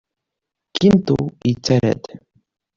[0.75, 1.17] Quinto
[1.47, 2.03] yettarra-d.